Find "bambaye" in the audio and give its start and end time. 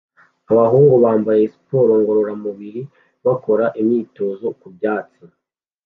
1.03-1.41